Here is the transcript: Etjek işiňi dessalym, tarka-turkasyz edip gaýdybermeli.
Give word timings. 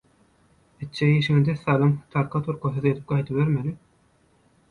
Etjek 0.85 1.17
işiňi 1.17 1.43
dessalym, 1.49 1.91
tarka-turkasyz 2.15 2.87
edip 2.93 3.05
gaýdybermeli. 3.13 3.77